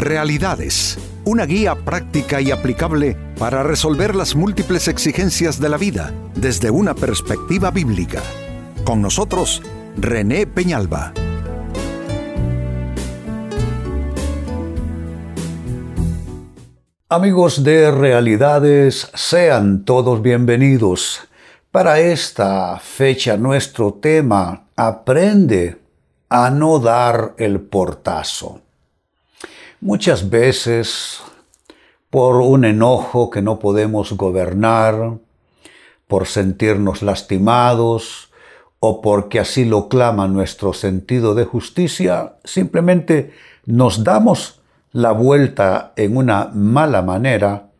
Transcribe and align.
Realidades, 0.00 0.96
una 1.26 1.44
guía 1.44 1.74
práctica 1.74 2.40
y 2.40 2.50
aplicable 2.50 3.18
para 3.38 3.62
resolver 3.62 4.16
las 4.16 4.34
múltiples 4.34 4.88
exigencias 4.88 5.60
de 5.60 5.68
la 5.68 5.76
vida 5.76 6.14
desde 6.34 6.70
una 6.70 6.94
perspectiva 6.94 7.70
bíblica. 7.70 8.22
Con 8.82 9.02
nosotros, 9.02 9.60
René 9.98 10.46
Peñalba. 10.46 11.12
Amigos 17.10 17.62
de 17.62 17.90
Realidades, 17.90 19.10
sean 19.12 19.84
todos 19.84 20.22
bienvenidos. 20.22 21.28
Para 21.70 22.00
esta 22.00 22.78
fecha 22.78 23.36
nuestro 23.36 23.92
tema, 23.92 24.64
aprende 24.76 25.78
a 26.30 26.48
no 26.48 26.78
dar 26.78 27.34
el 27.36 27.60
portazo. 27.60 28.62
Muchas 29.82 30.28
veces, 30.28 31.22
por 32.10 32.36
un 32.36 32.66
enojo 32.66 33.30
que 33.30 33.40
no 33.40 33.58
podemos 33.58 34.12
gobernar, 34.12 35.14
por 36.06 36.26
sentirnos 36.26 37.00
lastimados 37.00 38.30
o 38.78 39.00
porque 39.00 39.40
así 39.40 39.64
lo 39.64 39.88
clama 39.88 40.28
nuestro 40.28 40.74
sentido 40.74 41.34
de 41.34 41.46
justicia, 41.46 42.34
simplemente 42.44 43.32
nos 43.64 44.04
damos 44.04 44.60
la 44.92 45.12
vuelta 45.12 45.94
en 45.96 46.18
una 46.18 46.50
mala 46.52 47.00
manera. 47.00 47.70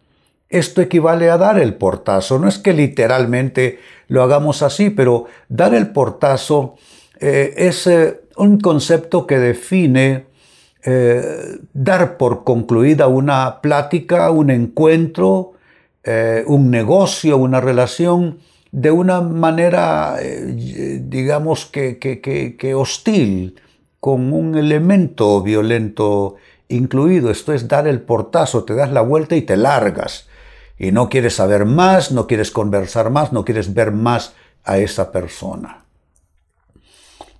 Esto 0.48 0.80
equivale 0.80 1.28
a 1.28 1.36
dar 1.36 1.58
el 1.58 1.74
portazo. 1.74 2.38
No 2.38 2.48
es 2.48 2.56
que 2.56 2.72
literalmente 2.72 3.78
lo 4.08 4.22
hagamos 4.22 4.62
así, 4.62 4.88
pero 4.88 5.27
dar 5.50 5.74
el 5.74 5.88
portazo 5.88 6.77
eh, 7.19 7.52
es 7.58 7.86
eh, 7.86 8.22
un 8.36 8.58
concepto 8.58 9.27
que 9.27 9.38
define 9.38 10.30
eh, 10.83 11.59
dar 11.75 12.16
por 12.16 12.45
concluida 12.45 13.07
una 13.07 13.61
plática, 13.61 14.31
un 14.31 14.50
encuentro, 14.50 15.53
eh, 16.05 16.45
un 16.47 16.70
negocio, 16.70 17.37
una 17.37 17.61
relación 17.61 18.39
de 18.72 18.91
una 18.91 19.20
manera, 19.20 20.17
eh, 20.20 21.03
digamos 21.05 21.67
que, 21.67 21.98
que, 21.98 22.75
hostil, 22.75 23.61
con 23.98 24.33
un 24.33 24.56
elemento 24.56 25.42
violento 25.42 26.37
incluido. 26.69 27.31
Esto 27.31 27.53
es 27.53 27.69
dar 27.69 27.87
el 27.87 28.00
portazo, 28.00 28.65
te 28.65 28.75
das 28.75 28.91
la 28.91 29.03
vuelta 29.03 29.37
y 29.37 29.42
te 29.42 29.56
largas. 29.56 30.28
Y 30.78 30.92
no 30.92 31.11
quieres 31.11 31.34
saber 31.34 31.67
más, 31.67 32.11
no 32.11 32.27
quieres 32.27 32.50
conversar 32.50 33.11
más, 33.11 33.33
no 33.33 33.44
quieres 33.44 33.75
ver 33.75 33.92
más 33.92 34.34
a 34.65 34.78
esa 34.78 35.12
persona. 35.12 35.84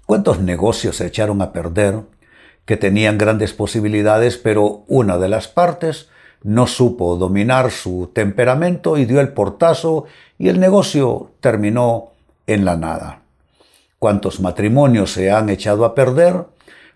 ¿Cuántos 0.04 0.41
negocios 0.41 0.97
se 0.97 1.06
echaron 1.06 1.41
a 1.41 1.52
perder 1.52 2.00
que 2.64 2.77
tenían 2.77 3.19
grandes 3.19 3.53
posibilidades, 3.53 4.36
pero 4.36 4.84
una 4.86 5.19
de 5.19 5.28
las 5.28 5.48
partes 5.48 6.08
no 6.42 6.66
supo 6.66 7.16
dominar 7.16 7.70
su 7.70 8.11
temperamento 8.14 8.97
y 8.97 9.05
dio 9.05 9.20
el 9.20 9.33
portazo 9.33 10.06
y 10.39 10.48
el 10.48 10.61
negocio 10.61 11.33
terminó 11.41 12.12
en 12.47 12.64
la 12.64 12.77
nada. 12.77 13.22
¿Cuántos 13.98 14.41
matrimonios 14.41 15.12
se 15.12 15.31
han 15.31 15.50
echado 15.50 15.84
a 15.84 15.94
perder 15.94 16.47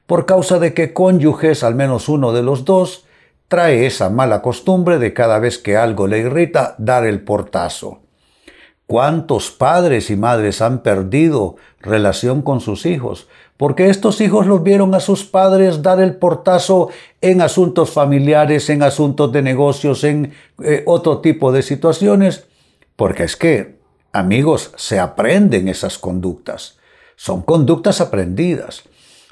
por 0.07 0.27
causa 0.27 0.59
de 0.59 0.73
que 0.73 0.93
cónyuges, 0.93 1.63
al 1.63 1.75
menos 1.75 2.09
uno 2.09 2.33
de 2.33 2.43
los 2.43 2.65
dos, 2.65 3.05
trae 3.49 3.87
esa 3.87 4.09
mala 4.09 4.41
costumbre 4.41 4.99
de 4.99 5.13
cada 5.13 5.39
vez 5.39 5.59
que 5.59 5.77
algo 5.77 6.07
le 6.07 6.21
irrita 6.21 6.75
dar 6.79 7.05
el 7.07 7.23
portazo? 7.23 8.04
¿Cuántos 8.87 9.51
padres 9.51 10.11
y 10.11 10.17
madres 10.17 10.61
han 10.61 10.83
perdido 10.83 11.57
relación 11.81 12.43
con 12.43 12.61
sus 12.61 12.87
hijos 12.87 13.29
porque 13.57 13.89
estos 13.89 14.21
hijos 14.21 14.47
los 14.47 14.63
vieron 14.63 14.95
a 14.95 15.01
sus 15.01 15.25
padres 15.25 15.83
dar 15.83 16.01
el 16.01 16.17
portazo 16.17 16.91
en 17.21 17.41
asuntos 17.41 17.91
familiares, 17.91 18.69
en 18.69 18.83
asuntos 18.83 19.31
de 19.33 19.43
negocios, 19.43 20.03
en 20.05 20.33
eh, 20.63 20.83
otro 20.87 21.21
tipo 21.21 21.53
de 21.53 21.63
situaciones, 21.63 22.47
porque 22.97 23.25
es 23.25 23.37
que, 23.37 23.77
amigos, 24.13 24.73
se 24.77 24.99
aprenden 24.99 25.69
esas 25.69 25.99
conductas, 25.99 26.79
son 27.17 27.43
conductas 27.43 28.01
aprendidas. 28.01 28.83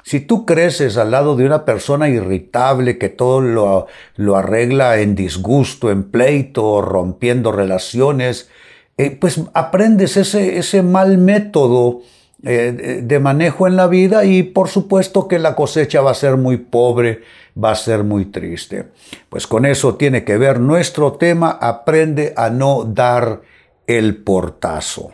Si 0.05 0.19
tú 0.19 0.45
creces 0.45 0.97
al 0.97 1.11
lado 1.11 1.35
de 1.35 1.45
una 1.45 1.63
persona 1.63 2.09
irritable 2.09 2.97
que 2.97 3.09
todo 3.09 3.39
lo, 3.39 3.87
lo 4.15 4.35
arregla 4.35 4.99
en 4.99 5.15
disgusto, 5.15 5.91
en 5.91 6.03
pleito, 6.03 6.81
rompiendo 6.81 7.51
relaciones, 7.53 8.49
eh, 8.97 9.11
pues 9.11 9.41
aprendes 9.53 10.17
ese, 10.17 10.57
ese 10.57 10.83
mal 10.83 11.17
método 11.17 12.01
eh, 12.45 12.99
de 13.01 13.19
manejo 13.19 13.67
en 13.67 13.77
la 13.77 13.87
vida 13.87 14.25
y 14.25 14.43
por 14.43 14.67
supuesto 14.67 15.29
que 15.29 15.39
la 15.39 15.55
cosecha 15.55 16.01
va 16.01 16.11
a 16.11 16.15
ser 16.15 16.35
muy 16.35 16.57
pobre, 16.57 17.21
va 17.61 17.71
a 17.71 17.75
ser 17.75 18.03
muy 18.03 18.25
triste. 18.25 18.89
Pues 19.29 19.47
con 19.47 19.65
eso 19.65 19.95
tiene 19.95 20.25
que 20.25 20.37
ver 20.37 20.59
nuestro 20.59 21.13
tema, 21.13 21.51
aprende 21.51 22.33
a 22.35 22.49
no 22.49 22.83
dar 22.83 23.41
el 23.87 24.17
portazo. 24.17 25.13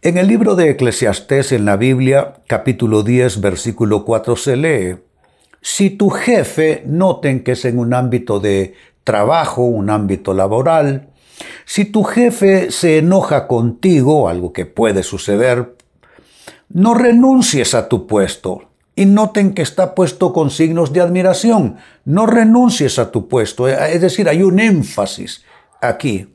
En 0.00 0.16
el 0.16 0.28
libro 0.28 0.54
de 0.54 0.70
Eclesiastés 0.70 1.50
en 1.50 1.64
la 1.64 1.76
Biblia, 1.76 2.34
capítulo 2.46 3.02
10, 3.02 3.40
versículo 3.40 4.04
4 4.04 4.36
se 4.36 4.56
lee, 4.56 4.96
si 5.60 5.90
tu 5.90 6.10
jefe, 6.10 6.84
noten 6.86 7.42
que 7.42 7.52
es 7.52 7.64
en 7.64 7.78
un 7.78 7.94
ámbito 7.94 8.38
de 8.38 8.74
trabajo, 9.02 9.62
un 9.62 9.90
ámbito 9.90 10.34
laboral, 10.34 11.08
si 11.64 11.84
tu 11.84 12.04
jefe 12.04 12.70
se 12.70 12.98
enoja 12.98 13.46
contigo, 13.46 14.28
algo 14.28 14.52
que 14.52 14.66
puede 14.66 15.02
suceder, 15.02 15.76
no 16.68 16.94
renuncies 16.94 17.74
a 17.74 17.88
tu 17.88 18.06
puesto. 18.06 18.70
Y 18.96 19.06
noten 19.06 19.54
que 19.54 19.62
está 19.62 19.94
puesto 19.94 20.32
con 20.32 20.50
signos 20.50 20.92
de 20.92 21.00
admiración. 21.00 21.76
No 22.04 22.26
renuncies 22.26 22.98
a 22.98 23.10
tu 23.10 23.28
puesto. 23.28 23.66
Es 23.68 24.00
decir, 24.00 24.28
hay 24.28 24.42
un 24.42 24.60
énfasis 24.60 25.44
aquí. 25.80 26.28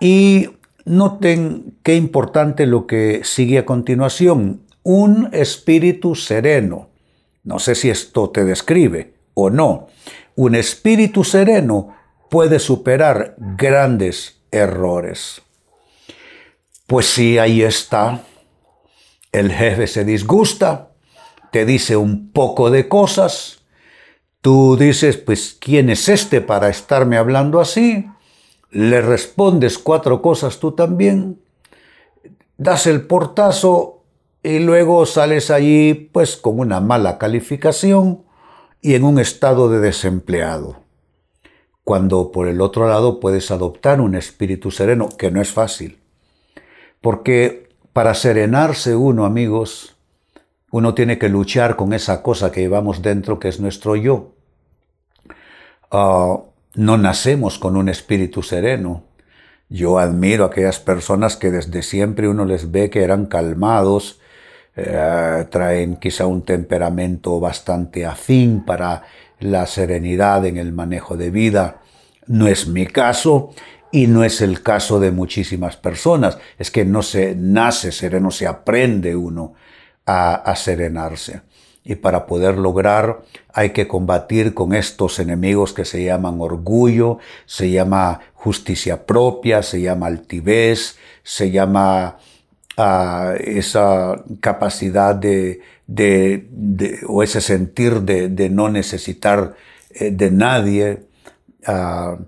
Y 0.00 0.50
noten 0.84 1.74
qué 1.82 1.94
importante 1.94 2.66
lo 2.66 2.86
que 2.86 3.20
sigue 3.22 3.58
a 3.58 3.66
continuación. 3.66 4.62
Un 4.82 5.28
espíritu 5.32 6.16
sereno. 6.16 6.88
No 7.44 7.58
sé 7.58 7.74
si 7.74 7.88
esto 7.88 8.30
te 8.30 8.44
describe 8.44 9.14
o 9.34 9.50
no. 9.50 9.86
Un 10.34 10.56
espíritu 10.56 11.22
sereno 11.22 11.94
puede 12.30 12.60
superar 12.60 13.34
grandes 13.36 14.40
errores. 14.50 15.42
Pues 16.86 17.06
sí, 17.06 17.38
ahí 17.38 17.62
está. 17.62 18.22
El 19.32 19.52
jefe 19.52 19.86
se 19.86 20.04
disgusta, 20.04 20.90
te 21.52 21.66
dice 21.66 21.96
un 21.96 22.32
poco 22.32 22.70
de 22.70 22.88
cosas, 22.88 23.62
tú 24.40 24.76
dices, 24.76 25.16
pues, 25.16 25.56
¿quién 25.60 25.90
es 25.90 26.08
este 26.08 26.40
para 26.40 26.68
estarme 26.68 27.16
hablando 27.16 27.60
así? 27.60 28.08
Le 28.70 29.02
respondes 29.02 29.78
cuatro 29.78 30.22
cosas 30.22 30.58
tú 30.58 30.72
también, 30.72 31.40
das 32.56 32.86
el 32.86 33.06
portazo 33.06 34.04
y 34.42 34.60
luego 34.60 35.04
sales 35.06 35.50
allí 35.50 35.94
pues 35.94 36.36
con 36.36 36.58
una 36.58 36.80
mala 36.80 37.18
calificación 37.18 38.22
y 38.80 38.94
en 38.94 39.04
un 39.04 39.18
estado 39.18 39.68
de 39.68 39.80
desempleado 39.80 40.89
cuando 41.84 42.32
por 42.32 42.48
el 42.48 42.60
otro 42.60 42.88
lado 42.88 43.20
puedes 43.20 43.50
adoptar 43.50 44.00
un 44.00 44.14
espíritu 44.14 44.70
sereno, 44.70 45.08
que 45.16 45.30
no 45.30 45.40
es 45.40 45.52
fácil. 45.52 45.98
Porque 47.00 47.68
para 47.92 48.14
serenarse 48.14 48.94
uno, 48.94 49.24
amigos, 49.24 49.96
uno 50.70 50.94
tiene 50.94 51.18
que 51.18 51.28
luchar 51.28 51.76
con 51.76 51.92
esa 51.92 52.22
cosa 52.22 52.52
que 52.52 52.60
llevamos 52.60 53.02
dentro, 53.02 53.38
que 53.38 53.48
es 53.48 53.60
nuestro 53.60 53.96
yo. 53.96 54.32
Ah, 55.90 56.38
no 56.74 56.98
nacemos 56.98 57.58
con 57.58 57.76
un 57.76 57.88
espíritu 57.88 58.42
sereno. 58.42 59.02
Yo 59.68 59.98
admiro 59.98 60.44
a 60.44 60.48
aquellas 60.48 60.78
personas 60.78 61.36
que 61.36 61.50
desde 61.50 61.82
siempre 61.82 62.28
uno 62.28 62.44
les 62.44 62.70
ve 62.70 62.90
que 62.90 63.02
eran 63.02 63.26
calmados, 63.26 64.20
eh, 64.76 65.46
traen 65.50 65.96
quizá 65.96 66.26
un 66.26 66.42
temperamento 66.42 67.40
bastante 67.40 68.06
afín 68.06 68.64
para 68.64 69.02
la 69.40 69.66
serenidad 69.66 70.46
en 70.46 70.56
el 70.56 70.72
manejo 70.72 71.16
de 71.16 71.30
vida. 71.30 71.82
No 72.26 72.46
es 72.46 72.68
mi 72.68 72.86
caso 72.86 73.50
y 73.90 74.06
no 74.06 74.22
es 74.22 74.40
el 74.40 74.62
caso 74.62 75.00
de 75.00 75.10
muchísimas 75.10 75.76
personas. 75.76 76.38
Es 76.58 76.70
que 76.70 76.84
no 76.84 77.02
se 77.02 77.34
nace 77.34 77.92
sereno, 77.92 78.30
se 78.30 78.46
aprende 78.46 79.16
uno 79.16 79.54
a, 80.06 80.54
serenarse. 80.56 81.42
Y 81.82 81.94
para 81.94 82.26
poder 82.26 82.58
lograr 82.58 83.22
hay 83.52 83.70
que 83.70 83.88
combatir 83.88 84.54
con 84.54 84.74
estos 84.74 85.18
enemigos 85.18 85.72
que 85.72 85.84
se 85.84 86.04
llaman 86.04 86.36
orgullo, 86.40 87.18
se 87.46 87.70
llama 87.70 88.20
justicia 88.34 89.06
propia, 89.06 89.62
se 89.62 89.80
llama 89.80 90.06
altivez, 90.06 90.98
se 91.22 91.50
llama 91.50 92.18
ah, 92.76 93.34
esa 93.38 94.24
capacidad 94.40 95.14
de, 95.14 95.60
o 97.06 97.22
ese 97.22 97.40
sentir 97.40 98.02
de, 98.02 98.50
no 98.50 98.68
necesitar 98.68 99.54
eh, 99.94 100.10
de 100.10 100.30
nadie, 100.30 101.10
Ah, 101.66 102.18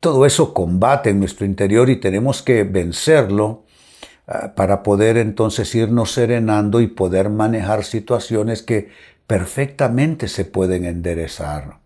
todo 0.00 0.26
eso 0.26 0.54
combate 0.54 1.10
en 1.10 1.18
nuestro 1.20 1.46
interior 1.46 1.90
y 1.90 1.96
tenemos 1.96 2.42
que 2.42 2.64
vencerlo 2.64 3.64
ah, 4.26 4.54
para 4.54 4.82
poder 4.82 5.16
entonces 5.16 5.74
irnos 5.74 6.12
serenando 6.12 6.80
y 6.80 6.88
poder 6.88 7.30
manejar 7.30 7.84
situaciones 7.84 8.62
que 8.62 8.90
perfectamente 9.26 10.28
se 10.28 10.44
pueden 10.44 10.84
enderezar. 10.84 11.78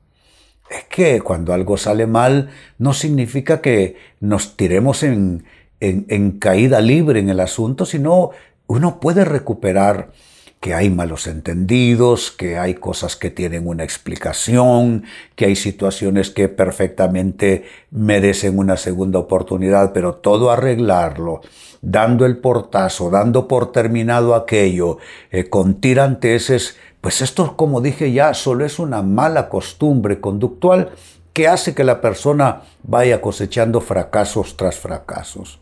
Es 0.70 0.84
que 0.84 1.20
cuando 1.20 1.52
algo 1.52 1.76
sale 1.76 2.06
mal 2.06 2.50
no 2.78 2.92
significa 2.94 3.60
que 3.60 3.96
nos 4.20 4.56
tiremos 4.56 5.02
en, 5.02 5.44
en, 5.82 6.30
caída 6.38 6.80
libre 6.80 7.18
en 7.20 7.28
el 7.28 7.40
asunto, 7.40 7.84
sino 7.84 8.30
uno 8.66 9.00
puede 9.00 9.24
recuperar 9.24 10.12
que 10.60 10.74
hay 10.74 10.90
malos 10.90 11.26
entendidos, 11.26 12.30
que 12.30 12.56
hay 12.56 12.74
cosas 12.74 13.16
que 13.16 13.30
tienen 13.30 13.66
una 13.66 13.82
explicación, 13.82 15.02
que 15.34 15.46
hay 15.46 15.56
situaciones 15.56 16.30
que 16.30 16.48
perfectamente 16.48 17.64
merecen 17.90 18.56
una 18.56 18.76
segunda 18.76 19.18
oportunidad, 19.18 19.92
pero 19.92 20.14
todo 20.14 20.52
arreglarlo, 20.52 21.40
dando 21.80 22.26
el 22.26 22.38
portazo, 22.38 23.10
dando 23.10 23.48
por 23.48 23.72
terminado 23.72 24.36
aquello, 24.36 24.98
eh, 25.32 25.48
con 25.48 25.80
tiranteses, 25.80 26.76
pues 27.00 27.22
esto, 27.22 27.56
como 27.56 27.80
dije 27.80 28.12
ya, 28.12 28.32
solo 28.32 28.64
es 28.64 28.78
una 28.78 29.02
mala 29.02 29.48
costumbre 29.48 30.20
conductual 30.20 30.92
que 31.32 31.48
hace 31.48 31.74
que 31.74 31.82
la 31.82 32.00
persona 32.00 32.62
vaya 32.84 33.20
cosechando 33.20 33.80
fracasos 33.80 34.56
tras 34.56 34.78
fracasos. 34.78 35.58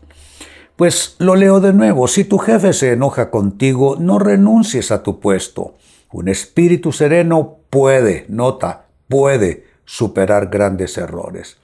Pues 0.81 1.15
lo 1.19 1.35
leo 1.35 1.59
de 1.59 1.73
nuevo, 1.73 2.07
si 2.07 2.23
tu 2.23 2.39
jefe 2.39 2.73
se 2.73 2.93
enoja 2.93 3.29
contigo, 3.29 3.97
no 3.99 4.17
renuncies 4.17 4.89
a 4.89 5.03
tu 5.03 5.19
puesto. 5.19 5.75
Un 6.11 6.27
espíritu 6.27 6.91
sereno 6.91 7.59
puede, 7.69 8.25
nota, 8.29 8.85
puede 9.07 9.67
superar 9.85 10.47
grandes 10.47 10.97
errores. 10.97 11.57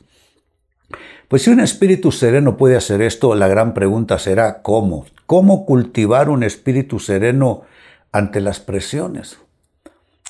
Pues 1.28 1.42
si 1.42 1.50
un 1.50 1.62
espíritu 1.62 2.12
sereno 2.12 2.58
puede 2.58 2.76
hacer 2.76 3.02
esto, 3.02 3.34
la 3.34 3.48
gran 3.48 3.74
pregunta 3.74 4.20
será 4.20 4.62
¿cómo? 4.62 5.08
¿Cómo 5.26 5.66
cultivar 5.66 6.30
un 6.30 6.44
espíritu 6.44 7.00
sereno 7.00 7.64
ante 8.12 8.40
las 8.40 8.60
presiones? 8.60 9.40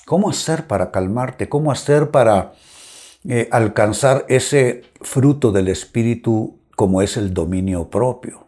¿Cómo 0.05 0.29
hacer 0.29 0.65
para 0.65 0.91
calmarte? 0.91 1.49
¿Cómo 1.49 1.73
hacer 1.73 2.09
para 2.09 2.53
eh, 3.27 3.49
alcanzar 3.51 4.23
ese 4.29 4.83
fruto 5.01 5.51
del 5.51 5.67
espíritu 5.67 6.55
como 6.77 7.01
es 7.01 7.17
el 7.17 7.33
dominio 7.33 7.89
propio? 7.89 8.46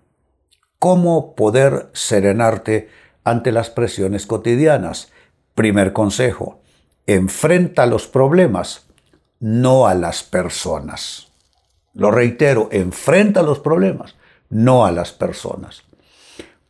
Cómo 0.80 1.36
poder 1.36 1.90
serenarte 1.94 2.90
ante 3.24 3.52
las 3.52 3.70
presiones 3.70 4.26
cotidianas. 4.26 5.12
Primer 5.54 5.94
consejo, 5.94 6.62
enfrenta 7.06 7.86
los 7.86 8.08
problemas, 8.08 8.88
no 9.40 9.88
a 9.88 9.94
las 9.94 10.24
personas. 10.24 11.28
Lo 11.94 12.12
reitero, 12.12 12.70
enfrenta 12.72 13.44
los 13.44 13.60
problemas, 13.60 14.16
no 14.50 14.86
a 14.86 14.92
las 14.92 15.12
personas. 15.12 15.84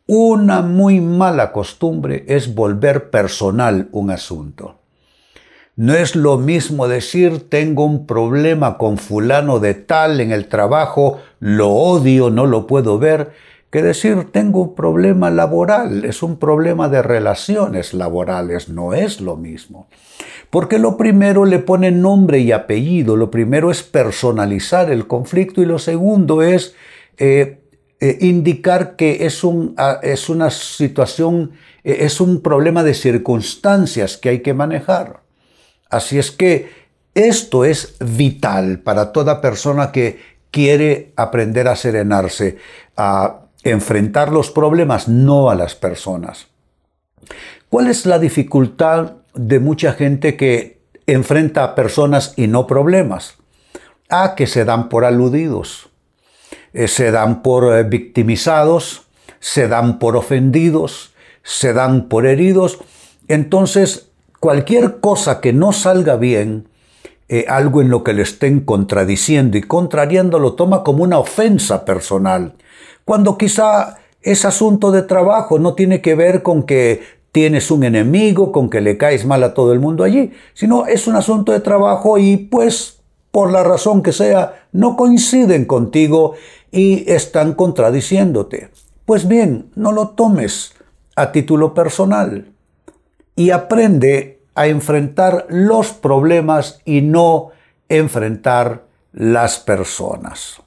Una 0.07 0.63
muy 0.63 1.01
mala 1.01 1.51
costumbre 1.51 2.25
es 2.27 2.55
volver 2.55 3.11
personal 3.11 3.89
un 3.91 4.09
asunto. 4.09 4.79
No 5.75 5.93
es 5.93 6.15
lo 6.15 6.37
mismo 6.37 6.87
decir 6.87 7.47
tengo 7.47 7.85
un 7.85 8.07
problema 8.07 8.77
con 8.77 8.97
fulano 8.97 9.59
de 9.59 9.75
tal 9.75 10.19
en 10.19 10.31
el 10.31 10.47
trabajo, 10.47 11.21
lo 11.39 11.69
odio, 11.69 12.31
no 12.31 12.47
lo 12.47 12.65
puedo 12.65 12.97
ver, 12.97 13.31
que 13.69 13.83
decir 13.83 14.31
tengo 14.31 14.61
un 14.61 14.75
problema 14.75 15.29
laboral, 15.29 16.05
es 16.05 16.23
un 16.23 16.37
problema 16.37 16.89
de 16.89 17.01
relaciones 17.01 17.93
laborales, 17.93 18.69
no 18.69 18.93
es 18.93 19.21
lo 19.21 19.35
mismo. 19.35 19.87
Porque 20.49 20.79
lo 20.79 20.97
primero 20.97 21.45
le 21.45 21.59
pone 21.59 21.91
nombre 21.91 22.39
y 22.39 22.51
apellido, 22.51 23.15
lo 23.15 23.29
primero 23.29 23.69
es 23.69 23.83
personalizar 23.83 24.91
el 24.91 25.05
conflicto 25.05 25.61
y 25.61 25.65
lo 25.65 25.77
segundo 25.77 26.41
es 26.41 26.75
eh, 27.17 27.59
eh, 27.99 28.17
indicar 28.21 28.95
que 28.95 29.25
es, 29.25 29.43
un, 29.43 29.75
ah, 29.77 29.99
es 30.01 30.29
una 30.29 30.49
situación, 30.49 31.51
eh, 31.83 31.97
es 32.01 32.19
un 32.19 32.41
problema 32.41 32.81
de 32.81 32.95
circunstancias 32.95 34.17
que 34.17 34.29
hay 34.29 34.39
que 34.39 34.55
manejar. 34.55 35.21
Así 35.89 36.17
es 36.17 36.31
que 36.31 36.69
esto 37.13 37.65
es 37.65 37.97
vital 37.99 38.79
para 38.79 39.11
toda 39.11 39.41
persona 39.41 39.91
que 39.91 40.17
quiere 40.49 41.13
aprender 41.15 41.67
a 41.67 41.75
serenarse, 41.75 42.57
a 42.95 43.48
enfrentar 43.63 44.31
los 44.31 44.51
problemas, 44.51 45.07
no 45.07 45.49
a 45.49 45.55
las 45.55 45.75
personas. 45.75 46.47
¿Cuál 47.69 47.87
es 47.87 48.05
la 48.05 48.19
dificultad 48.19 49.13
de 49.33 49.59
mucha 49.59 49.93
gente 49.93 50.35
que 50.35 50.81
enfrenta 51.05 51.63
a 51.63 51.75
personas 51.75 52.33
y 52.35 52.47
no 52.47 52.67
problemas? 52.67 53.35
A 54.09 54.35
que 54.35 54.47
se 54.47 54.65
dan 54.65 54.89
por 54.89 55.05
aludidos, 55.05 55.89
eh, 56.73 56.87
se 56.87 57.11
dan 57.11 57.43
por 57.43 57.77
eh, 57.77 57.83
victimizados, 57.83 59.03
se 59.39 59.67
dan 59.67 59.99
por 59.99 60.15
ofendidos, 60.15 61.13
se 61.43 61.73
dan 61.73 62.09
por 62.09 62.25
heridos. 62.25 62.79
Entonces, 63.27 64.09
cualquier 64.39 64.99
cosa 64.99 65.41
que 65.41 65.53
no 65.53 65.73
salga 65.73 66.15
bien, 66.15 66.67
eh, 67.27 67.45
algo 67.47 67.81
en 67.81 67.89
lo 67.89 68.03
que 68.03 68.13
le 68.13 68.23
estén 68.23 68.61
contradiciendo 68.61 69.57
y 69.57 69.61
contrariando, 69.61 70.39
lo 70.39 70.53
toma 70.53 70.83
como 70.83 71.03
una 71.03 71.19
ofensa 71.19 71.85
personal 71.85 72.55
cuando 73.09 73.39
quizá 73.39 73.97
es 74.21 74.45
asunto 74.45 74.91
de 74.91 75.01
trabajo, 75.01 75.57
no 75.57 75.73
tiene 75.73 75.99
que 75.99 76.13
ver 76.13 76.43
con 76.43 76.61
que 76.61 77.01
tienes 77.31 77.71
un 77.71 77.83
enemigo, 77.83 78.51
con 78.51 78.69
que 78.69 78.81
le 78.81 78.97
caes 78.97 79.25
mal 79.25 79.43
a 79.43 79.55
todo 79.55 79.73
el 79.73 79.79
mundo 79.79 80.03
allí, 80.03 80.31
sino 80.53 80.85
es 80.85 81.07
un 81.07 81.15
asunto 81.15 81.51
de 81.51 81.59
trabajo 81.59 82.19
y 82.19 82.37
pues 82.37 82.99
por 83.31 83.51
la 83.51 83.63
razón 83.63 84.03
que 84.03 84.11
sea, 84.11 84.67
no 84.73 84.95
coinciden 84.95 85.65
contigo 85.65 86.35
y 86.69 87.11
están 87.11 87.55
contradiciéndote. 87.55 88.69
Pues 89.05 89.27
bien, 89.27 89.71
no 89.73 89.91
lo 89.91 90.09
tomes 90.09 90.73
a 91.15 91.31
título 91.31 91.73
personal 91.73 92.51
y 93.35 93.49
aprende 93.49 94.39
a 94.53 94.67
enfrentar 94.67 95.47
los 95.49 95.93
problemas 95.93 96.79
y 96.85 97.01
no 97.01 97.49
enfrentar 97.89 98.83
las 99.13 99.57
personas. 99.57 100.61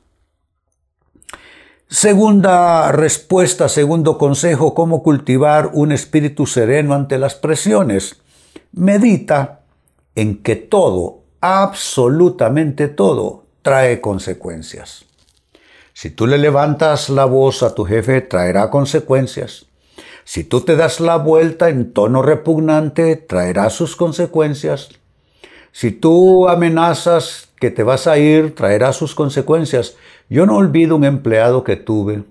Segunda 1.93 2.91
respuesta, 2.91 3.69
segundo 3.69 4.17
consejo, 4.17 4.73
cómo 4.73 5.03
cultivar 5.03 5.73
un 5.75 5.93
espíritu 5.93 6.47
sereno 6.47 6.95
ante 6.95 7.19
las 7.19 7.35
presiones. 7.35 8.23
Medita 8.73 9.61
en 10.15 10.43
que 10.43 10.57
todo, 10.57 11.21
absolutamente 11.43 12.89
todo, 12.89 13.45
trae 13.61 14.01
consecuencias. 14.01 15.05
Si 15.93 16.09
tú 16.09 16.27
le 16.27 16.39
levantas 16.39 17.11
la 17.11 17.27
voz 17.27 17.63
a 17.63 17.75
tu 17.75 17.85
jefe, 17.85 18.23
traerá 18.23 18.71
consecuencias. 18.71 19.67
Si 20.25 20.45
tú 20.45 20.63
te 20.63 20.77
das 20.77 20.99
la 20.99 21.17
vuelta 21.17 21.69
en 21.69 21.93
tono 21.93 22.23
repugnante, 22.23 23.17
traerá 23.17 23.69
sus 23.69 23.97
consecuencias. 23.97 24.89
Si 25.73 25.91
tú 25.91 26.49
amenazas 26.49 27.49
que 27.59 27.71
te 27.71 27.83
vas 27.83 28.07
a 28.07 28.19
ir, 28.19 28.55
traerá 28.55 28.93
sus 28.93 29.15
consecuencias. 29.15 29.97
Yo 30.29 30.47
no 30.47 30.57
olvido 30.57 30.97
un 30.97 31.05
empleado 31.05 31.65
que 31.65 31.77
tuve 31.77 32.23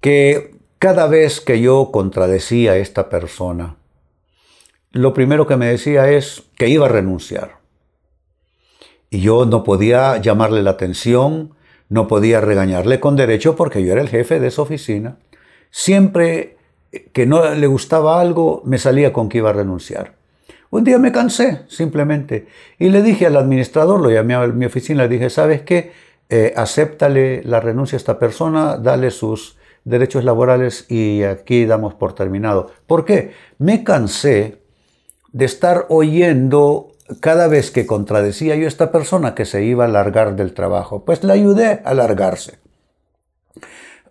que 0.00 0.54
cada 0.78 1.08
vez 1.08 1.40
que 1.40 1.60
yo 1.60 1.90
contradecía 1.92 2.72
a 2.72 2.76
esta 2.76 3.08
persona, 3.08 3.76
lo 4.92 5.12
primero 5.12 5.46
que 5.46 5.56
me 5.56 5.66
decía 5.66 6.10
es 6.10 6.44
que 6.56 6.68
iba 6.68 6.86
a 6.86 6.88
renunciar. 6.88 7.58
Y 9.10 9.20
yo 9.20 9.44
no 9.44 9.64
podía 9.64 10.16
llamarle 10.18 10.62
la 10.62 10.70
atención, 10.70 11.54
no 11.88 12.06
podía 12.06 12.40
regañarle 12.40 13.00
con 13.00 13.16
derecho 13.16 13.56
porque 13.56 13.84
yo 13.84 13.92
era 13.92 14.00
el 14.00 14.08
jefe 14.08 14.38
de 14.38 14.48
esa 14.48 14.62
oficina. 14.62 15.18
Siempre 15.70 16.56
que 17.12 17.26
no 17.26 17.54
le 17.54 17.66
gustaba 17.66 18.20
algo, 18.20 18.62
me 18.64 18.78
salía 18.78 19.12
con 19.12 19.28
que 19.28 19.38
iba 19.38 19.50
a 19.50 19.54
renunciar. 19.54 20.19
Un 20.70 20.84
día 20.84 20.98
me 20.98 21.12
cansé, 21.12 21.62
simplemente, 21.68 22.46
y 22.78 22.88
le 22.90 23.02
dije 23.02 23.26
al 23.26 23.36
administrador, 23.36 24.00
lo 24.00 24.10
llamé 24.10 24.34
a 24.34 24.46
mi 24.46 24.66
oficina, 24.66 25.02
le 25.02 25.08
dije, 25.08 25.28
¿sabes 25.28 25.62
qué? 25.62 25.92
eh, 26.30 26.54
acéptale 26.56 27.42
la 27.44 27.60
renuncia 27.60 27.96
a 27.96 27.98
esta 27.98 28.18
persona, 28.18 28.78
dale 28.78 29.10
sus 29.10 29.58
derechos 29.84 30.24
laborales 30.24 30.86
y 30.88 31.24
aquí 31.24 31.66
damos 31.66 31.94
por 31.94 32.14
terminado. 32.14 32.70
¿Por 32.86 33.04
qué? 33.04 33.32
Me 33.58 33.82
cansé 33.82 34.62
de 35.32 35.44
estar 35.44 35.86
oyendo 35.88 36.92
cada 37.18 37.48
vez 37.48 37.72
que 37.72 37.86
contradecía 37.86 38.54
yo 38.54 38.66
a 38.66 38.68
esta 38.68 38.92
persona 38.92 39.34
que 39.34 39.44
se 39.44 39.64
iba 39.64 39.84
a 39.84 39.88
largar 39.88 40.36
del 40.36 40.54
trabajo. 40.54 41.04
Pues 41.04 41.24
le 41.24 41.32
ayudé 41.32 41.82
a 41.84 41.94
largarse. 41.94 42.58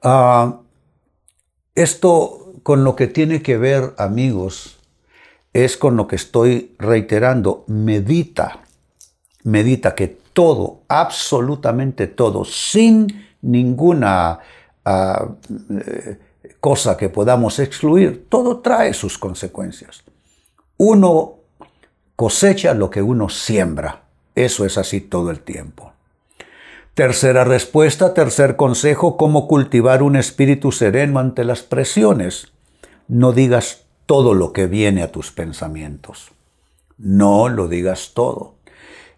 Ah, 0.04 0.60
esto 1.74 2.54
con 2.64 2.84
lo 2.84 2.98
que 2.98 3.08
tiene 3.08 3.42
que 3.42 3.58
ver, 3.58 3.94
amigos, 3.98 4.79
es 5.54 5.78
con 5.78 5.96
lo 5.96 6.08
que 6.08 6.16
estoy 6.16 6.76
reiterando. 6.78 7.64
Medita, 7.68 8.62
medita 9.44 9.96
que 9.96 10.08
todo, 10.34 10.82
absolutamente 10.88 12.08
todo, 12.08 12.46
sin 12.46 13.28
ninguna 13.42 14.40
ah, 14.86 15.28
eh, 15.70 16.18
cosa 16.60 16.98
que 16.98 17.10
podamos 17.10 17.60
excluir, 17.60 18.28
todo 18.30 18.60
trae 18.60 18.94
sus 18.94 19.18
consecuencias. 19.18 20.04
Uno 20.78 21.36
cosecha 22.16 22.74
lo 22.74 22.90
que 22.90 23.02
uno 23.02 23.30
siembra. 23.30 24.04
Eso 24.36 24.66
es 24.66 24.78
así 24.78 25.02
todo 25.02 25.32
el 25.32 25.42
tiempo. 25.42 25.94
Tercera 26.94 27.46
respuesta, 27.46 28.14
tercer 28.14 28.56
consejo, 28.56 29.16
cómo 29.16 29.48
cultivar 29.48 30.04
un 30.04 30.16
espíritu 30.16 30.72
sereno 30.72 31.20
ante 31.20 31.46
las 31.46 31.62
presiones. 31.62 32.52
No 33.08 33.32
digas 33.32 33.86
todo 34.10 34.34
lo 34.34 34.54
que 34.54 34.66
viene 34.66 35.04
a 35.04 35.12
tus 35.12 35.32
pensamientos. 35.32 36.32
No 36.98 37.48
lo 37.48 37.68
digas 37.68 38.14
todo. 38.16 38.56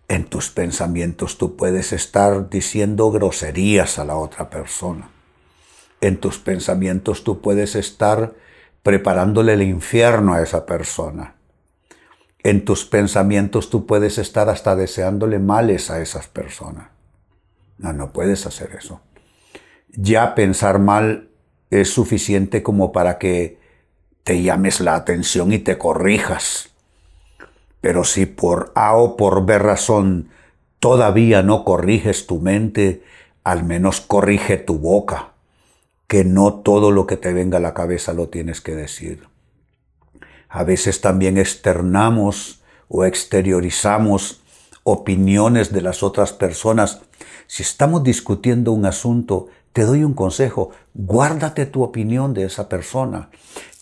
En 0.10 0.26
tus 0.26 0.50
pensamientos 0.50 1.38
tú 1.38 1.56
puedes 1.56 1.94
estar 1.94 2.50
diciendo 2.50 3.10
groserías 3.10 4.00
a 4.00 4.04
la 4.04 4.18
otra 4.18 4.50
persona. 4.50 5.10
En 6.02 6.18
tus 6.18 6.40
pensamientos 6.40 7.24
tú 7.24 7.40
puedes 7.40 7.76
estar 7.76 8.34
preparándole 8.84 9.54
el 9.54 9.62
infierno 9.62 10.34
a 10.34 10.42
esa 10.42 10.66
persona. 10.66 11.36
En 12.44 12.66
tus 12.66 12.84
pensamientos 12.84 13.70
tú 13.70 13.86
puedes 13.86 14.18
estar 14.18 14.50
hasta 14.50 14.76
deseándole 14.76 15.40
males 15.40 15.90
a 15.90 16.02
esas 16.02 16.28
personas. 16.28 16.90
No, 17.78 17.94
no 17.94 18.12
puedes 18.12 18.46
hacer 18.46 18.76
eso. 18.78 19.00
Ya 19.88 20.36
pensar 20.36 20.80
mal 20.80 21.30
es 21.70 21.94
suficiente 21.94 22.62
como 22.62 22.92
para 22.92 23.20
que 23.20 23.61
te 24.24 24.42
llames 24.42 24.80
la 24.80 24.96
atención 24.96 25.52
y 25.54 25.60
te 25.60 25.78
corrijas. 25.78 26.70
Pero 27.82 28.04
si 28.04 28.26
por 28.26 28.72
A 28.76 28.96
o 28.96 29.18
por 29.18 29.46
B 29.46 29.58
razón 29.58 30.30
todavía 30.80 31.44
no 31.44 31.64
corriges 31.64 32.28
tu 32.28 32.40
mente, 32.40 33.04
al 33.44 33.64
menos 33.64 34.02
corrige 34.02 34.58
tu 34.58 34.78
boca, 34.78 35.34
que 36.08 36.24
no 36.24 36.56
todo 36.56 36.92
lo 36.92 37.08
que 37.08 37.18
te 37.18 37.34
venga 37.34 37.58
a 37.58 37.62
la 37.62 37.74
cabeza 37.74 38.14
lo 38.14 38.30
tienes 38.30 38.62
que 38.62 38.76
decir. 38.76 39.28
A 40.50 40.64
veces 40.64 41.02
también 41.02 41.38
externamos 41.38 42.62
o 42.90 43.06
exteriorizamos 43.06 44.42
opiniones 44.84 45.72
de 45.72 45.82
las 45.82 46.04
otras 46.04 46.34
personas. 46.34 47.02
Si 47.48 47.64
estamos 47.64 48.04
discutiendo 48.04 48.72
un 48.72 48.86
asunto, 48.86 49.48
te 49.74 49.84
doy 49.84 50.04
un 50.04 50.14
consejo, 50.14 50.72
guárdate 50.94 51.66
tu 51.66 51.84
opinión 51.84 52.34
de 52.34 52.44
esa 52.44 52.68
persona. 52.68 53.30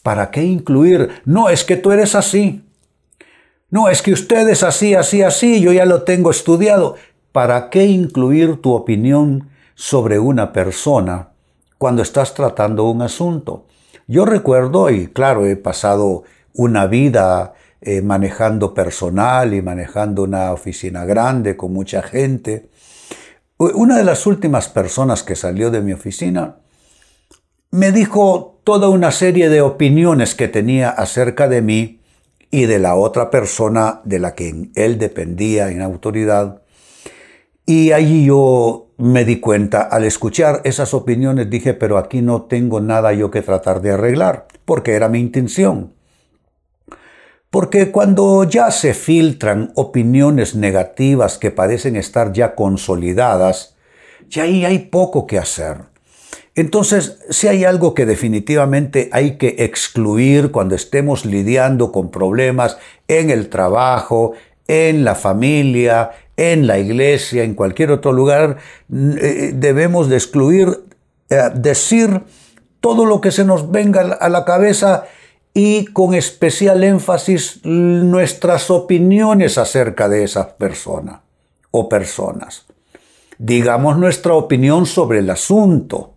¿Para 0.04 0.32
qué 0.32 0.44
incluir? 0.44 1.22
No, 1.26 1.50
es 1.50 1.64
que 1.64 1.76
tú 1.76 1.92
eres 1.92 2.16
así. 2.16 2.64
No, 3.70 3.90
es 3.90 4.02
que 4.02 4.14
usted 4.14 4.48
es 4.50 4.64
así, 4.64 4.96
así, 4.96 5.22
así, 5.22 5.62
yo 5.62 5.72
ya 5.72 5.86
lo 5.86 6.04
tengo 6.04 6.32
estudiado. 6.32 6.96
¿Para 7.32 7.70
qué 7.70 7.86
incluir 7.86 8.62
tu 8.62 8.74
opinión 8.74 9.50
sobre 9.76 10.18
una 10.18 10.52
persona 10.54 11.30
cuando 11.78 12.02
estás 12.02 12.34
tratando 12.34 12.86
un 12.86 13.02
asunto? 13.02 13.66
Yo 14.08 14.26
recuerdo, 14.26 14.90
y 14.90 15.08
claro, 15.08 15.46
he 15.46 15.56
pasado 15.56 16.24
una 16.54 16.88
vida 16.88 17.54
eh, 17.82 18.02
manejando 18.02 18.74
personal 18.74 19.54
y 19.54 19.62
manejando 19.62 20.24
una 20.24 20.52
oficina 20.52 21.06
grande 21.06 21.56
con 21.56 21.72
mucha 21.72 22.02
gente. 22.02 22.70
Una 23.58 23.98
de 23.98 24.04
las 24.04 24.26
últimas 24.26 24.68
personas 24.68 25.22
que 25.22 25.36
salió 25.36 25.70
de 25.70 25.82
mi 25.82 25.94
oficina 25.94 26.56
me 27.72 27.92
dijo 27.92 28.60
toda 28.64 28.90
una 28.90 29.12
serie 29.12 29.50
de 29.50 29.62
opiniones 29.62 30.36
que 30.36 30.48
tenía 30.48 30.90
acerca 30.90 31.48
de 31.48 31.62
mí 31.62 32.02
y 32.52 32.66
de 32.66 32.80
la 32.80 32.96
otra 32.96 33.30
persona 33.30 34.02
de 34.06 34.20
la 34.20 34.34
que 34.34 34.70
él 34.76 34.98
dependía 34.98 35.70
en 35.70 35.82
autoridad. 35.82 36.64
Y 37.66 37.92
allí 37.92 38.26
yo 38.26 38.88
me 38.98 39.24
di 39.24 39.40
cuenta, 39.40 39.82
al 39.82 40.04
escuchar 40.04 40.62
esas 40.64 40.94
opiniones, 40.96 41.50
dije, 41.50 41.76
pero 41.76 42.00
aquí 42.00 42.22
no 42.22 42.44
tengo 42.44 42.82
nada 42.82 43.14
yo 43.14 43.30
que 43.30 43.44
tratar 43.44 43.82
de 43.82 43.92
arreglar, 43.92 44.48
porque 44.66 44.94
era 44.94 45.08
mi 45.08 45.20
intención. 45.20 45.94
Porque 47.52 47.92
cuando 47.92 48.44
ya 48.44 48.72
se 48.72 48.94
filtran 48.94 49.72
opiniones 49.76 50.56
negativas 50.56 51.38
que 51.38 51.52
parecen 51.52 51.96
estar 51.96 52.34
ya 52.34 52.56
consolidadas, 52.56 53.76
ya 54.28 54.44
ahí 54.44 54.66
hay 54.66 54.80
poco 54.80 55.26
que 55.28 55.38
hacer. 55.38 55.90
Entonces, 56.56 57.20
si 57.30 57.48
hay 57.48 57.64
algo 57.64 57.94
que 57.94 58.06
definitivamente 58.06 59.10
hay 59.12 59.38
que 59.38 59.56
excluir 59.60 60.52
cuando 60.52 60.76
estemos 60.76 61.26
lidiando 61.26 61.92
con 61.92 62.12
problemas 62.12 62.78
en 63.08 63.30
el 63.30 63.50
trabajo, 63.50 64.34
en 64.68 65.04
la 65.04 65.16
familia, 65.16 66.12
en 66.38 66.68
la 66.68 66.80
iglesia, 66.80 67.44
en 67.44 67.56
cualquier 67.56 67.92
otro 67.92 68.12
lugar, 68.12 68.58
eh, 68.92 69.52
debemos 69.56 70.10
de 70.10 70.16
excluir, 70.16 70.84
eh, 71.30 71.50
decir 71.56 72.22
todo 72.82 73.06
lo 73.06 73.20
que 73.22 73.32
se 73.32 73.46
nos 73.46 73.72
venga 73.72 74.02
a 74.02 74.30
la 74.30 74.46
cabeza 74.46 75.06
y 75.54 75.86
con 75.86 76.14
especial 76.14 76.84
énfasis 76.84 77.62
nuestras 77.66 78.70
opiniones 78.70 79.58
acerca 79.58 80.08
de 80.08 80.24
esa 80.24 80.56
persona 80.56 81.22
o 81.72 81.90
personas. 81.90 82.66
Digamos 83.38 83.98
nuestra 83.98 84.34
opinión 84.34 84.86
sobre 84.86 85.20
el 85.20 85.30
asunto 85.30 86.14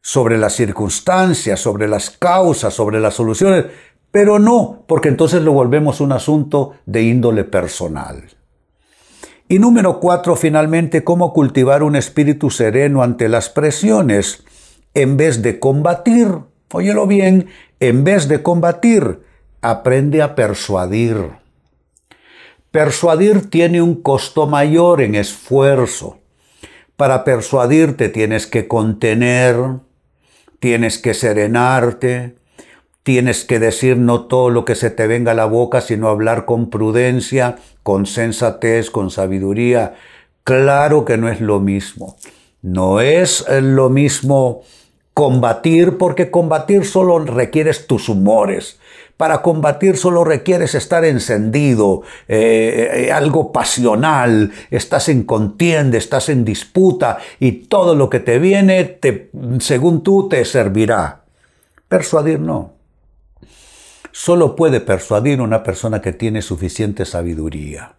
sobre 0.00 0.38
las 0.38 0.54
circunstancias, 0.54 1.60
sobre 1.60 1.88
las 1.88 2.10
causas, 2.10 2.74
sobre 2.74 3.00
las 3.00 3.14
soluciones, 3.14 3.66
pero 4.10 4.38
no, 4.38 4.84
porque 4.86 5.08
entonces 5.08 5.42
lo 5.42 5.52
volvemos 5.52 6.00
un 6.00 6.12
asunto 6.12 6.74
de 6.86 7.02
índole 7.02 7.44
personal. 7.44 8.24
Y 9.48 9.58
número 9.58 10.00
cuatro, 10.00 10.36
finalmente, 10.36 11.04
cómo 11.04 11.32
cultivar 11.32 11.82
un 11.82 11.96
espíritu 11.96 12.50
sereno 12.50 13.02
ante 13.02 13.28
las 13.28 13.48
presiones 13.48 14.44
en 14.94 15.16
vez 15.16 15.42
de 15.42 15.58
combatir. 15.58 16.28
Óyelo 16.72 17.06
bien, 17.06 17.48
en 17.80 18.04
vez 18.04 18.28
de 18.28 18.42
combatir, 18.42 19.20
aprende 19.62 20.20
a 20.22 20.34
persuadir. 20.34 21.16
Persuadir 22.70 23.48
tiene 23.48 23.80
un 23.80 24.02
costo 24.02 24.46
mayor 24.46 25.00
en 25.00 25.14
esfuerzo. 25.14 26.18
Para 26.96 27.24
persuadirte 27.24 28.10
tienes 28.10 28.46
que 28.46 28.68
contener, 28.68 29.56
tienes 30.60 30.98
que 30.98 31.14
serenarte, 31.14 32.36
tienes 33.02 33.44
que 33.44 33.58
decir 33.58 33.96
no 33.96 34.26
todo 34.26 34.50
lo 34.50 34.64
que 34.64 34.74
se 34.74 34.90
te 34.90 35.06
venga 35.06 35.32
a 35.32 35.34
la 35.34 35.46
boca, 35.46 35.80
sino 35.80 36.08
hablar 36.08 36.44
con 36.44 36.70
prudencia, 36.70 37.56
con 37.82 38.06
sensatez, 38.06 38.90
con 38.90 39.10
sabiduría. 39.10 39.94
Claro 40.44 41.04
que 41.04 41.16
no 41.16 41.28
es 41.28 41.40
lo 41.40 41.60
mismo. 41.60 42.16
No 42.60 43.00
es 43.00 43.44
eh, 43.48 43.60
lo 43.60 43.88
mismo 43.88 44.62
combatir, 45.14 45.96
porque 45.98 46.30
combatir 46.30 46.84
solo 46.84 47.18
requieres 47.18 47.86
tus 47.86 48.08
humores. 48.08 48.77
Para 49.18 49.42
combatir 49.42 49.96
solo 49.96 50.22
requieres 50.22 50.76
estar 50.76 51.04
encendido, 51.04 52.02
eh, 52.28 53.08
eh, 53.08 53.12
algo 53.12 53.50
pasional, 53.50 54.52
estás 54.70 55.08
en 55.08 55.24
contienda, 55.24 55.98
estás 55.98 56.28
en 56.28 56.44
disputa 56.44 57.18
y 57.40 57.66
todo 57.66 57.96
lo 57.96 58.08
que 58.10 58.20
te 58.20 58.38
viene, 58.38 59.00
según 59.58 60.04
tú, 60.04 60.28
te 60.28 60.44
servirá. 60.44 61.22
Persuadir 61.88 62.38
no. 62.38 62.74
Solo 64.12 64.54
puede 64.54 64.80
persuadir 64.80 65.40
una 65.40 65.64
persona 65.64 66.00
que 66.00 66.12
tiene 66.12 66.40
suficiente 66.40 67.04
sabiduría. 67.04 67.94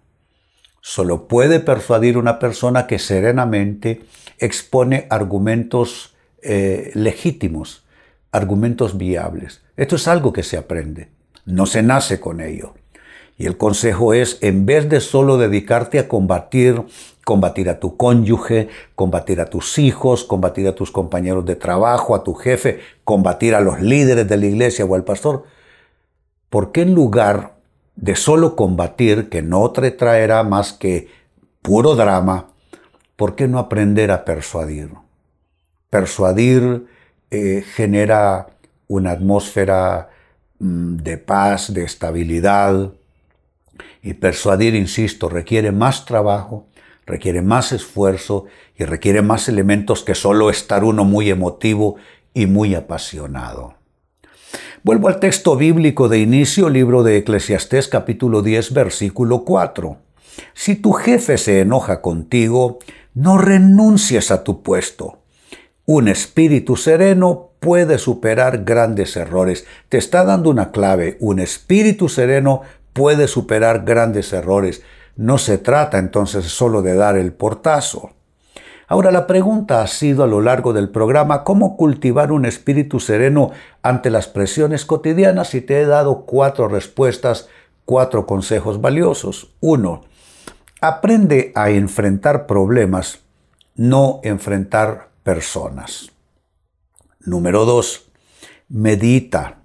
Solo 0.80 1.28
puede 1.28 1.60
persuadir 1.60 2.18
una 2.18 2.40
persona 2.40 2.88
que 2.88 2.98
serenamente 2.98 4.04
expone 4.38 5.06
argumentos 5.10 6.16
eh, 6.42 6.92
legítimos, 6.94 7.84
argumentos 8.32 8.98
viables. 8.98 9.62
Esto 9.80 9.96
es 9.96 10.10
algo 10.10 10.34
que 10.34 10.44
se 10.44 10.58
aprende, 10.58 11.08
no 11.46 11.66
se 11.66 11.82
nace 11.82 12.20
con 12.20 12.42
ello. 12.42 12.74
Y 13.38 13.46
el 13.46 13.56
consejo 13.56 14.14
es, 14.14 14.38
en 14.42 14.66
vez 14.66 14.90
de 14.90 15.00
solo 15.00 15.38
dedicarte 15.38 16.00
a 16.00 16.10
combatir, 16.10 16.84
combatir 17.24 17.70
a 17.70 17.80
tu 17.80 17.96
cónyuge, 17.96 18.68
combatir 18.96 19.40
a 19.40 19.46
tus 19.46 19.80
hijos, 19.80 20.26
combatir 20.26 20.68
a 20.68 20.76
tus 20.76 20.92
compañeros 20.92 21.46
de 21.46 21.56
trabajo, 21.56 22.14
a 22.14 22.26
tu 22.26 22.34
jefe, 22.34 22.82
combatir 23.06 23.56
a 23.56 23.62
los 23.62 23.80
líderes 23.80 24.28
de 24.28 24.36
la 24.36 24.48
iglesia 24.48 24.84
o 24.84 24.96
al 24.96 25.06
pastor, 25.06 25.46
¿por 26.50 26.74
qué 26.74 26.82
en 26.82 26.94
lugar 26.94 27.54
de 27.96 28.18
solo 28.18 28.58
combatir, 28.58 29.30
que 29.30 29.42
no 29.42 29.72
te 29.72 29.92
traerá 29.92 30.44
más 30.44 30.74
que 30.74 31.08
puro 31.62 31.96
drama, 31.96 32.50
¿por 33.16 33.38
qué 33.38 33.48
no 33.48 33.60
aprender 33.60 34.12
a 34.12 34.26
persuadir? 34.26 34.90
Persuadir 35.90 36.86
eh, 37.32 37.64
genera 37.66 38.59
una 38.90 39.12
atmósfera 39.12 40.10
mm, 40.60 40.98
de 40.98 41.18
paz, 41.18 41.74
de 41.74 41.84
estabilidad. 41.86 42.92
Y 44.04 44.16
persuadir, 44.16 44.76
insisto, 44.76 45.30
requiere 45.30 45.72
más 45.72 46.06
trabajo, 46.06 46.68
requiere 47.06 47.42
más 47.42 47.72
esfuerzo 47.72 48.46
y 48.78 48.84
requiere 48.84 49.22
más 49.22 49.48
elementos 49.48 50.04
que 50.04 50.16
solo 50.16 50.50
estar 50.50 50.84
uno 50.84 51.06
muy 51.06 51.30
emotivo 51.30 51.96
y 52.34 52.46
muy 52.46 52.76
apasionado. 52.76 53.76
Vuelvo 54.84 55.08
al 55.08 55.20
texto 55.20 55.56
bíblico 55.56 56.08
de 56.10 56.20
inicio, 56.20 56.70
libro 56.70 57.04
de 57.04 57.18
Eclesiastés 57.18 57.88
capítulo 57.88 58.42
10, 58.42 58.74
versículo 58.74 59.44
4. 59.44 59.98
Si 60.54 60.76
tu 60.76 60.94
jefe 60.94 61.38
se 61.38 61.60
enoja 61.60 62.02
contigo, 62.02 62.80
no 63.14 63.38
renuncies 63.38 64.32
a 64.32 64.44
tu 64.44 64.64
puesto. 64.64 65.20
Un 65.86 66.08
espíritu 66.08 66.78
sereno 66.78 67.49
puede 67.60 67.98
superar 67.98 68.64
grandes 68.64 69.16
errores. 69.18 69.66
Te 69.90 69.98
está 69.98 70.24
dando 70.24 70.50
una 70.50 70.72
clave. 70.72 71.18
Un 71.20 71.40
espíritu 71.40 72.10
sereno 72.10 72.62
puede 72.94 73.28
superar 73.28 73.84
grandes 73.84 74.34
errores. 74.34 74.82
No 75.16 75.38
se 75.38 75.58
trata 75.58 75.98
entonces 75.98 76.46
solo 76.46 76.82
de 76.82 76.96
dar 76.96 77.18
el 77.18 77.34
portazo. 77.34 78.12
Ahora 78.88 79.12
la 79.12 79.28
pregunta 79.28 79.84
ha 79.84 79.88
sido 79.88 80.24
a 80.24 80.28
lo 80.28 80.42
largo 80.42 80.74
del 80.74 80.90
programa 80.90 81.44
cómo 81.44 81.78
cultivar 81.78 82.32
un 82.32 82.46
espíritu 82.46 83.00
sereno 83.00 83.52
ante 83.84 84.10
las 84.10 84.28
presiones 84.28 84.84
cotidianas 84.84 85.54
y 85.54 85.62
te 85.62 85.80
he 85.80 85.86
dado 85.86 86.26
cuatro 86.26 86.68
respuestas, 86.68 87.50
cuatro 87.86 88.26
consejos 88.26 88.82
valiosos. 88.82 89.52
Uno, 89.60 90.06
aprende 90.82 91.52
a 91.54 91.70
enfrentar 91.70 92.48
problemas, 92.48 93.20
no 93.76 94.22
enfrentar 94.24 95.10
personas. 95.22 96.12
Número 97.30 97.64
dos, 97.64 98.10
medita 98.70 99.60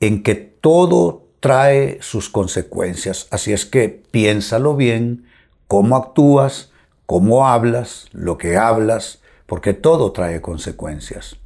en 0.00 0.22
que 0.22 0.34
todo 0.34 1.24
trae 1.40 1.96
sus 2.02 2.28
consecuencias. 2.28 3.26
Así 3.30 3.54
es 3.54 3.64
que 3.64 3.88
piénsalo 3.88 4.76
bien, 4.76 5.24
cómo 5.66 5.96
actúas, 5.96 6.72
cómo 7.06 7.48
hablas, 7.48 8.08
lo 8.12 8.36
que 8.36 8.58
hablas, 8.58 9.22
porque 9.46 9.72
todo 9.72 10.12
trae 10.12 10.42
consecuencias. 10.42 11.36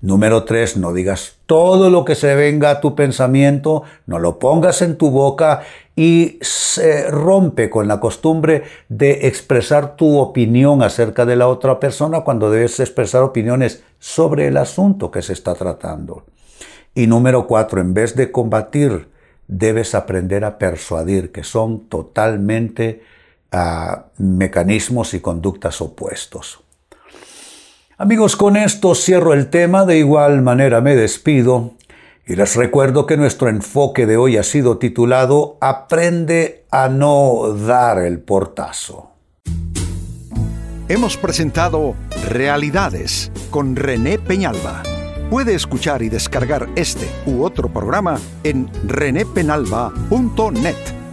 Número 0.00 0.44
tres, 0.44 0.76
no 0.76 0.92
digas 0.92 1.38
todo 1.46 1.90
lo 1.90 2.04
que 2.04 2.14
se 2.14 2.34
venga 2.34 2.70
a 2.70 2.80
tu 2.80 2.94
pensamiento, 2.94 3.82
no 4.06 4.18
lo 4.18 4.38
pongas 4.38 4.82
en 4.82 4.96
tu 4.96 5.10
boca 5.10 5.62
y 5.94 6.38
se 6.42 7.10
rompe 7.10 7.70
con 7.70 7.88
la 7.88 8.00
costumbre 8.00 8.64
de 8.88 9.26
expresar 9.26 9.96
tu 9.96 10.18
opinión 10.18 10.82
acerca 10.82 11.24
de 11.24 11.36
la 11.36 11.48
otra 11.48 11.80
persona 11.80 12.20
cuando 12.20 12.50
debes 12.50 12.78
expresar 12.80 13.22
opiniones 13.22 13.82
sobre 13.98 14.48
el 14.48 14.58
asunto 14.58 15.10
que 15.10 15.22
se 15.22 15.32
está 15.32 15.54
tratando. 15.54 16.24
Y 16.94 17.06
número 17.06 17.46
cuatro, 17.46 17.80
en 17.80 17.94
vez 17.94 18.14
de 18.14 18.30
combatir, 18.30 19.08
debes 19.48 19.94
aprender 19.94 20.44
a 20.44 20.58
persuadir, 20.58 21.32
que 21.32 21.44
son 21.44 21.88
totalmente 21.88 23.02
ah, 23.52 24.06
mecanismos 24.18 25.14
y 25.14 25.20
conductas 25.20 25.80
opuestos. 25.80 26.65
Amigos, 27.98 28.36
con 28.36 28.58
esto 28.58 28.94
cierro 28.94 29.32
el 29.32 29.48
tema, 29.48 29.86
de 29.86 29.96
igual 29.96 30.42
manera 30.42 30.82
me 30.82 30.94
despido 30.94 31.72
y 32.26 32.36
les 32.36 32.54
recuerdo 32.54 33.06
que 33.06 33.16
nuestro 33.16 33.48
enfoque 33.48 34.04
de 34.04 34.18
hoy 34.18 34.36
ha 34.36 34.42
sido 34.42 34.76
titulado 34.76 35.56
Aprende 35.62 36.66
a 36.70 36.90
no 36.90 37.54
dar 37.54 38.00
el 38.00 38.20
portazo. 38.20 39.12
Hemos 40.88 41.16
presentado 41.16 41.94
Realidades 42.28 43.32
con 43.48 43.74
René 43.74 44.18
Peñalba. 44.18 44.82
Puede 45.30 45.54
escuchar 45.54 46.02
y 46.02 46.10
descargar 46.10 46.68
este 46.76 47.08
u 47.24 47.44
otro 47.44 47.72
programa 47.72 48.20
en 48.44 48.68
renépenalba.net. 48.86 51.05